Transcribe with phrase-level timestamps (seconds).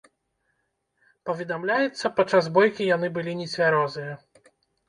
[1.29, 4.13] Паведамляецца, падчас бойкі яны былі нецвярозыя.